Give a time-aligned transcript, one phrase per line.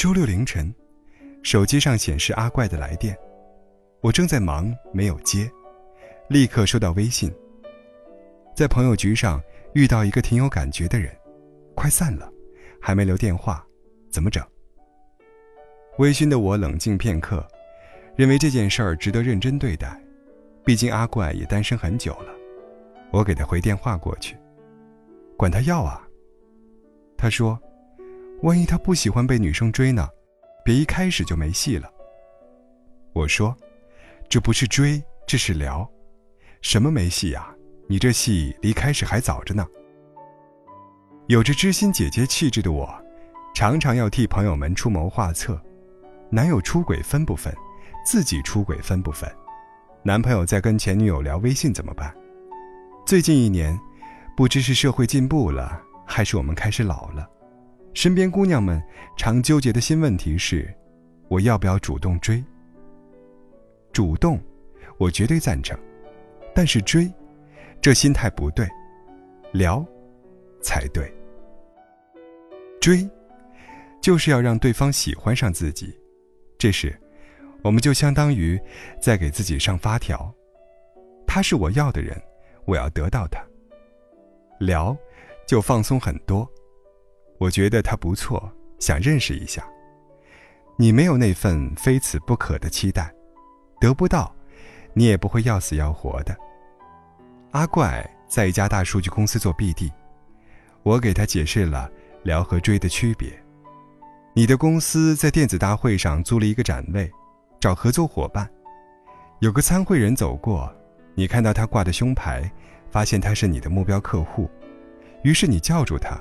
[0.00, 0.74] 周六凌晨，
[1.42, 3.14] 手机上显示阿怪的来电，
[4.00, 5.46] 我正在忙，没有接，
[6.26, 7.30] 立刻收到微信。
[8.56, 9.38] 在朋友局上
[9.74, 11.14] 遇到一个挺有感觉的人，
[11.74, 12.32] 快散了，
[12.80, 13.62] 还没留电话，
[14.10, 14.42] 怎么整？
[15.98, 17.46] 微醺的我冷静片刻，
[18.16, 20.02] 认为这件事儿值得认真对待，
[20.64, 22.32] 毕竟阿怪也单身很久了。
[23.10, 24.34] 我给他回电话过去，
[25.36, 26.08] 管他要啊。
[27.18, 27.60] 他说。
[28.42, 30.08] 万一他不喜欢被女生追呢？
[30.64, 31.90] 别一开始就没戏了。
[33.12, 33.54] 我说
[34.30, 35.88] ：“这不是追，这是聊。
[36.62, 37.54] 什么没戏呀？
[37.86, 39.66] 你这戏离开始还早着呢。”
[41.28, 42.88] 有着知心姐姐气质的我，
[43.54, 45.60] 常常要替朋友们出谋划策：
[46.30, 47.54] 男友出轨分不分？
[48.06, 49.30] 自己出轨分不分？
[50.02, 52.14] 男朋友在跟前女友聊微信怎么办？
[53.04, 53.78] 最近一年，
[54.34, 57.28] 不知是社会进步了，还是我们开始老了。
[57.92, 58.82] 身边姑娘们
[59.16, 60.72] 常纠结的新问题是：
[61.28, 62.42] 我要不要主动追？
[63.92, 64.40] 主动，
[64.98, 65.78] 我绝对赞成，
[66.54, 67.12] 但是追，
[67.80, 68.68] 这心态不对，
[69.52, 69.84] 聊，
[70.62, 71.12] 才对。
[72.80, 73.08] 追，
[74.00, 75.92] 就是要让对方喜欢上自己，
[76.56, 76.96] 这时，
[77.62, 78.58] 我们就相当于
[79.00, 80.32] 在给自己上发条，
[81.26, 82.16] 他是我要的人，
[82.64, 83.44] 我要得到他。
[84.60, 84.96] 聊，
[85.46, 86.48] 就放松很多。
[87.40, 89.66] 我觉得他不错，想认识一下。
[90.76, 93.10] 你没有那份非此不可的期待，
[93.80, 94.30] 得不到，
[94.92, 96.36] 你也不会要死要活的。
[97.52, 99.90] 阿怪在一家大数据公司做 BD，
[100.82, 101.90] 我给他解释了
[102.24, 103.32] 聊和追的区别。
[104.34, 107.10] 你的公司在电子大会上租了一个展位，
[107.58, 108.46] 找合作伙伴。
[109.38, 110.70] 有个参会人走过，
[111.14, 112.52] 你看到他挂的胸牌，
[112.90, 114.50] 发现他是你的目标客户，
[115.22, 116.20] 于是你叫住他。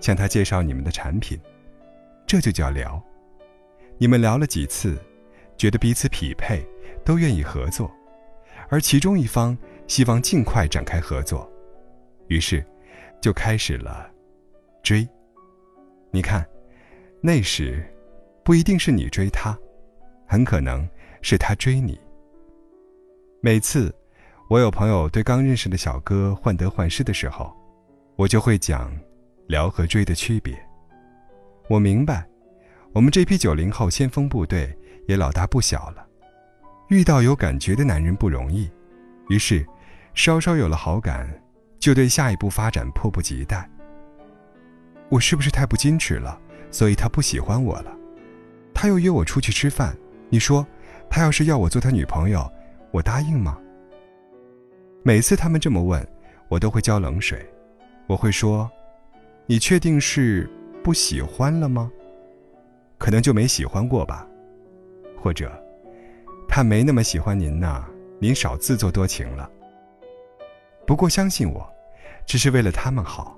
[0.00, 1.38] 向他介绍你们的产品，
[2.26, 3.02] 这就叫聊。
[3.98, 4.98] 你们聊了几次，
[5.56, 6.66] 觉得彼此匹配，
[7.04, 7.90] 都愿意合作，
[8.70, 9.56] 而其中一方
[9.86, 11.50] 希望尽快展开合作，
[12.28, 12.64] 于是
[13.20, 14.10] 就开始了
[14.82, 15.06] 追。
[16.10, 16.44] 你看，
[17.20, 17.84] 那时
[18.42, 19.56] 不一定是你追他，
[20.26, 20.88] 很可能
[21.20, 22.00] 是他追你。
[23.42, 23.94] 每次
[24.48, 27.54] 我有朋友对刚认识的小哥患得患失的时候，
[28.16, 28.90] 我就会讲。
[29.50, 30.56] 聊和追的区别，
[31.68, 32.24] 我明白，
[32.92, 34.72] 我们这批九零后先锋部队
[35.08, 36.06] 也老大不小了，
[36.88, 38.70] 遇到有感觉的男人不容易，
[39.28, 39.66] 于是，
[40.14, 41.28] 稍稍有了好感，
[41.80, 43.68] 就对下一步发展迫不及待。
[45.08, 46.40] 我是不是太不矜持了，
[46.70, 47.92] 所以他不喜欢我了？
[48.72, 49.96] 他又约我出去吃饭，
[50.28, 50.64] 你说，
[51.10, 52.48] 他要是要我做他女朋友，
[52.92, 53.58] 我答应吗？
[55.02, 56.06] 每次他们这么问，
[56.48, 57.44] 我都会浇冷水，
[58.06, 58.70] 我会说。
[59.50, 60.48] 你确定是
[60.80, 61.90] 不喜欢了吗？
[62.98, 64.24] 可能就没喜欢过吧，
[65.20, 65.50] 或者
[66.48, 67.84] 他没那么喜欢您呢，
[68.20, 69.50] 您少自作多情了。
[70.86, 71.68] 不过相信我，
[72.24, 73.36] 这是为了他们好，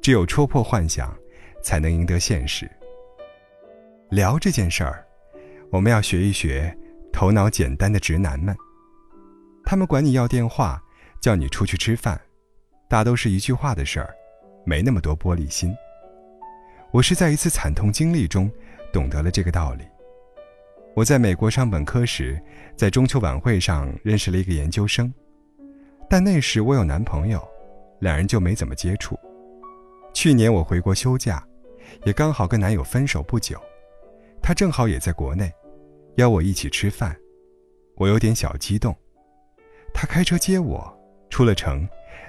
[0.00, 1.14] 只有戳破幻想，
[1.62, 2.66] 才能赢得现实。
[4.08, 5.04] 聊这件事儿，
[5.68, 6.74] 我们要学一学
[7.12, 8.56] 头脑简单的直男们，
[9.62, 10.82] 他们管你要电话，
[11.20, 12.18] 叫你出去吃饭，
[12.88, 14.08] 大都是一句话的事儿。
[14.64, 15.74] 没那么多玻璃心。
[16.90, 18.50] 我是在一次惨痛经历中，
[18.92, 19.84] 懂得了这个道理。
[20.94, 22.40] 我在美国上本科时，
[22.76, 25.12] 在中秋晚会上认识了一个研究生，
[26.08, 27.42] 但那时我有男朋友，
[28.00, 29.18] 两人就没怎么接触。
[30.12, 31.44] 去年我回国休假，
[32.04, 33.60] 也刚好跟男友分手不久，
[34.40, 35.52] 他正好也在国内，
[36.14, 37.16] 邀我一起吃饭，
[37.96, 38.94] 我有点小激动。
[39.92, 40.96] 他开车接我，
[41.28, 41.88] 出了城。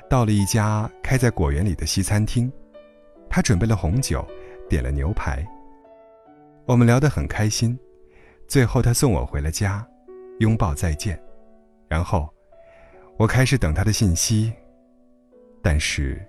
[0.09, 2.51] 到了一家开在果园里的西餐厅，
[3.29, 4.25] 他准备了红酒，
[4.69, 5.45] 点了牛排。
[6.65, 7.77] 我们聊得很开心，
[8.47, 9.85] 最后他送我回了家，
[10.39, 11.19] 拥抱再见。
[11.87, 12.27] 然后，
[13.17, 14.53] 我开始等他的信息，
[15.61, 16.23] 但是，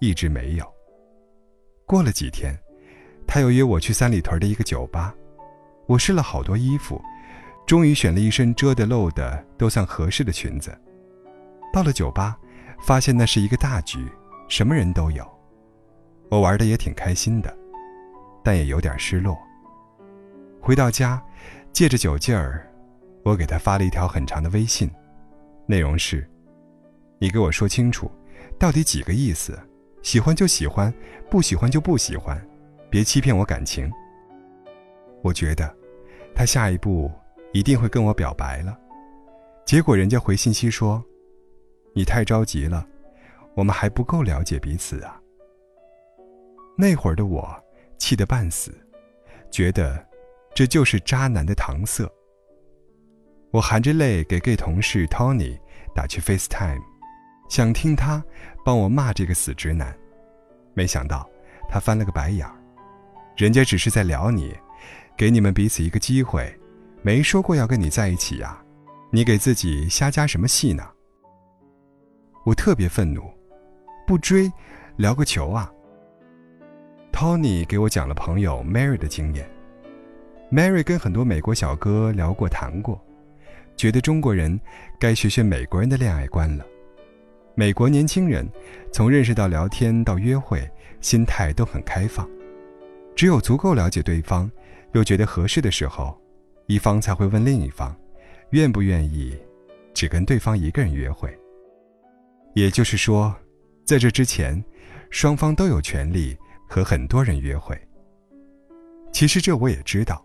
[0.00, 0.64] 一直没有。
[1.86, 2.56] 过了几天，
[3.26, 5.14] 他又约我去三里屯的一个酒吧，
[5.86, 7.00] 我试了好多衣服，
[7.66, 10.76] 终于选了一身遮得露的都算合适的裙子。
[11.72, 12.38] 到了酒吧。
[12.80, 13.98] 发现那是一个大局，
[14.48, 15.26] 什么人都有，
[16.30, 17.54] 我玩的也挺开心的，
[18.42, 19.36] 但也有点失落。
[20.60, 21.22] 回到家，
[21.72, 22.66] 借着酒劲儿，
[23.24, 24.90] 我给他发了一条很长的微信，
[25.66, 26.28] 内容是
[27.18, 28.10] ：“你给我说清楚，
[28.58, 29.58] 到底几个意思？
[30.02, 30.92] 喜欢就喜欢，
[31.28, 32.40] 不喜欢就不喜欢，
[32.88, 33.90] 别欺骗我感情。”
[35.22, 35.74] 我觉得，
[36.34, 37.10] 他下一步
[37.52, 38.78] 一定会跟我表白了，
[39.66, 41.04] 结果人家回信息说。
[41.94, 42.86] 你太着急了，
[43.54, 45.20] 我们还不够了解彼此啊。
[46.76, 47.48] 那会儿的我
[47.98, 48.72] 气得半死，
[49.50, 50.06] 觉得
[50.54, 52.08] 这就是渣男的搪塞。
[53.50, 55.58] 我含着泪给 gay 同事 Tony
[55.94, 56.82] 打去 FaceTime，
[57.48, 58.22] 想听他
[58.64, 59.96] 帮我骂这个死直男，
[60.74, 61.28] 没想到
[61.68, 62.54] 他翻了个白眼儿。
[63.36, 64.54] 人家只是在聊你，
[65.16, 66.56] 给你们彼此一个机会，
[67.02, 68.62] 没说过要跟你在一起呀，
[69.10, 70.86] 你给自己瞎加什么戏呢？
[72.48, 73.30] 我特别愤怒，
[74.06, 74.50] 不追，
[74.96, 75.70] 聊个球啊
[77.12, 79.46] ！Tony 给我讲了朋友 Mary 的经验
[80.50, 82.98] ，Mary 跟很多美国小哥聊过谈过。
[83.76, 84.58] 觉得中国人
[84.98, 86.64] 该学学美国人的恋爱观了。
[87.54, 88.48] 美国年轻人
[88.90, 90.66] 从认识到聊天到约会，
[91.02, 92.26] 心态都很开放。
[93.14, 94.50] 只有足够了解对方，
[94.92, 96.18] 又觉得合适的时候，
[96.64, 97.94] 一方才会问另一方，
[98.52, 99.38] 愿不愿意
[99.92, 101.38] 只跟对方一个人约会。
[102.54, 103.34] 也就是说，
[103.84, 104.62] 在这之前，
[105.10, 106.36] 双方都有权利
[106.68, 107.78] 和很多人约会。
[109.12, 110.24] 其实这我也知道，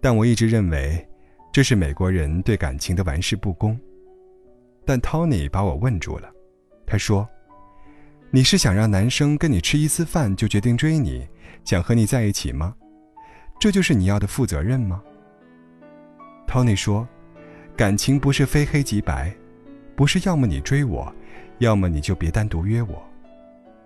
[0.00, 1.06] 但我一直认为。
[1.54, 3.78] 这是美国人对感情的玩世不恭，
[4.86, 6.32] 但 Tony 把我问住了。
[6.86, 7.28] 他说
[8.32, 11.28] ：“你是想让男生跟你吃一次饭就决定追你，
[11.62, 12.74] 想和你在一起吗？
[13.60, 15.02] 这就是你要的负责任吗
[16.48, 17.06] ？”Tony 说
[17.76, 19.30] ：“感情不是非黑即白，
[19.94, 21.14] 不是要么你追我，
[21.58, 23.02] 要么你就别单独约我。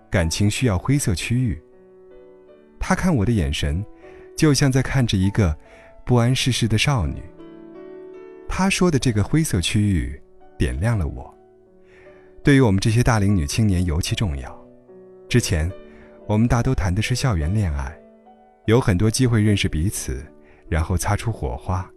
[0.09, 1.61] 感情需要灰色区域。”
[2.79, 3.83] 他看我的眼神，
[4.35, 5.55] 就像在看着一个
[6.05, 7.21] 不谙世事的少女。
[8.47, 10.21] 他说的这个灰色区域，
[10.57, 11.33] 点亮了我。
[12.43, 14.57] 对于我们这些大龄女青年尤其重要。
[15.27, 15.69] 之前，
[16.25, 17.93] 我们大都谈的是校园恋爱，
[18.65, 20.25] 有很多机会认识彼此，
[20.69, 21.89] 然后擦出火花，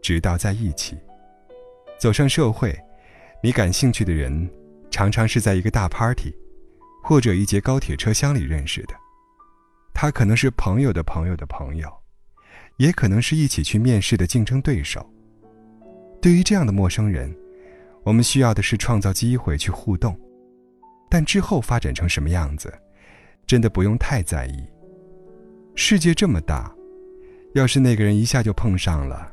[0.00, 0.96] 直到在一起。
[1.98, 2.74] 走上社会，
[3.42, 4.48] 你感兴趣的人，
[4.90, 6.34] 常常是在一个大 party，
[7.02, 8.94] 或者一节高铁车厢里认识的。
[9.94, 11.92] 他可能是朋友的朋友的朋友，
[12.76, 15.04] 也可能是一起去面试的竞争对手。
[16.22, 17.34] 对于这样的陌生人，
[18.04, 20.18] 我们需要的是创造机会去互动，
[21.10, 22.72] 但之后发展成什么样子，
[23.46, 24.64] 真的不用太在意。
[25.74, 26.72] 世界这么大，
[27.54, 29.32] 要是那个人一下就碰上了，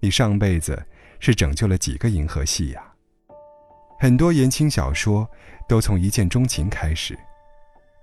[0.00, 0.82] 你上辈子
[1.20, 2.91] 是拯救了几个银河系呀？
[4.02, 5.30] 很多言情小说
[5.68, 7.16] 都从一见钟情开始，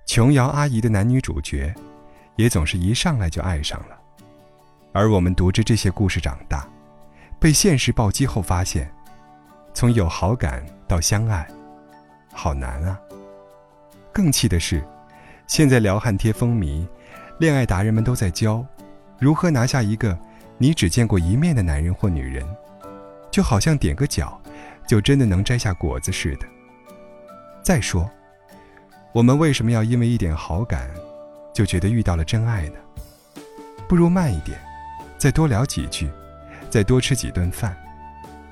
[0.06, 1.76] 琼瑶阿姨的男女主角，
[2.38, 4.00] 也总是一上来就爱上了，
[4.94, 6.66] 而我们读着这些故事长大。
[7.38, 8.90] 被现实暴击后，发现，
[9.74, 11.46] 从有好感到相爱，
[12.32, 12.98] 好难啊。
[14.14, 14.82] 更气的是，
[15.48, 16.88] 现在撩汉贴风靡，
[17.40, 18.66] 恋爱达人们都在教，
[19.20, 20.18] 如何拿下一个
[20.58, 22.48] 你只见过一面的男人或女人，
[23.30, 24.42] 就好像点个脚，
[24.90, 26.48] 就真的能摘下果子似的。
[27.62, 28.10] 再说，
[29.14, 30.90] 我们为什么要因为一点好感，
[31.54, 32.80] 就觉得遇到了真爱呢？
[33.88, 34.60] 不如慢一点，
[35.16, 36.10] 再多聊几句。
[36.72, 37.76] 再多吃几顿饭，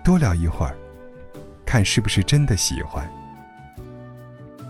[0.03, 0.75] 多聊一会儿，
[1.65, 3.07] 看是不是真的喜欢。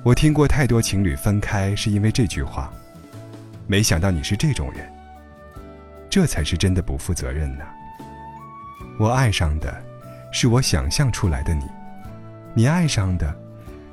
[0.04, 2.72] 我听过太多情侣分开是因为这句话，
[3.66, 4.90] 没想到你是这种人，
[6.10, 7.66] 这才是真的不负责任呢。
[9.00, 9.81] 我爱上的，
[10.39, 11.66] 是我想象出来的你，
[12.54, 13.35] 你爱上的，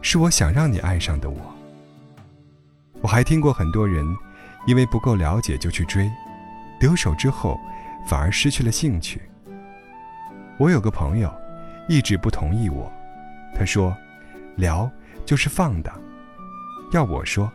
[0.03, 1.39] 是我想让你爱上的我。
[3.01, 4.05] 我还听过很多人，
[4.67, 6.07] 因为不够了解就去追，
[6.79, 7.59] 得手之后，
[8.07, 9.23] 反而失去了兴趣。
[10.59, 11.35] 我有个朋友，
[11.89, 12.93] 一直不同意我。
[13.59, 13.97] 他说
[14.55, 14.91] ：“聊
[15.25, 15.99] 就是放荡。”
[16.93, 17.51] 要我说，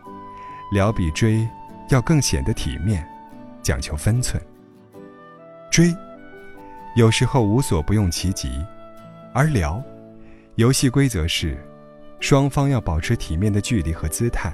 [0.72, 1.48] 聊比追
[1.90, 3.08] 要更显得体面，
[3.62, 4.42] 讲求分寸。
[5.70, 5.94] 追
[6.96, 8.50] 有时候无所不用其极，
[9.32, 9.82] 而聊，
[10.56, 11.56] 游戏规则是，
[12.20, 14.52] 双方要保持体面的距离和姿态。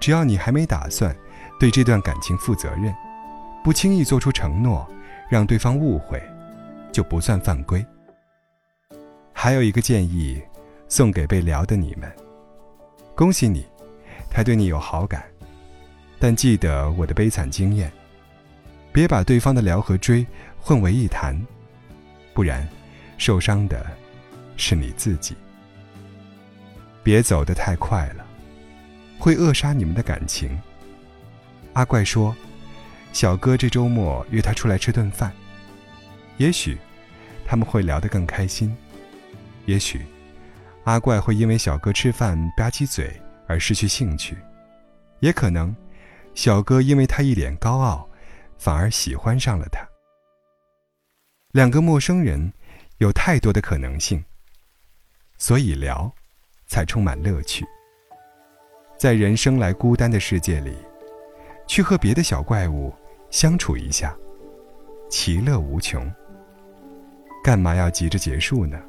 [0.00, 1.16] 只要你还没打算
[1.58, 2.94] 对这段感情负责任，
[3.64, 4.86] 不轻易做出承诺，
[5.30, 6.22] 让对方误会。
[6.92, 7.84] 就不算犯规。
[9.30, 10.40] 还有一个建议，
[10.88, 12.10] 送给被聊的你们：
[13.14, 13.66] 恭喜你，
[14.30, 15.22] 他对你有好感，
[16.18, 17.92] 但记得我的悲惨经验，
[18.94, 20.26] 别把对方的聊和追
[20.58, 21.38] 混为一谈，
[22.32, 22.66] 不然
[23.18, 23.86] 受伤的
[24.56, 25.36] 是你自己。
[27.02, 28.26] 别走得太快了，
[29.18, 30.58] 会扼杀你们的感情。
[31.72, 32.34] 阿怪说
[33.12, 35.32] ：“小哥这周末约他出来吃顿饭。”
[36.38, 36.78] 也许。
[37.48, 38.76] 他们会聊得更开心，
[39.66, 40.04] 也许
[40.82, 43.08] 阿怪会因为小哥吃饭吧唧嘴
[43.46, 44.36] 而失去兴趣，
[45.20, 45.72] 也可能
[46.34, 48.10] 小哥因为他一脸高傲，
[48.58, 49.78] 反而喜欢上了他。
[51.52, 52.52] 两个陌生人
[52.98, 54.24] 有太多的可能性，
[55.36, 56.10] 所以聊
[56.66, 57.66] 才充满乐趣。
[58.98, 60.74] 在人生来孤单的世界里，
[61.66, 62.94] 去和别的小怪物
[63.30, 64.16] 相处一下，
[65.10, 66.10] 其乐无穷。
[67.44, 68.80] 干嘛要急着结束呢？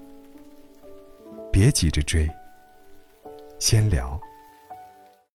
[1.52, 2.30] 别急着追，
[3.60, 4.20] 先聊。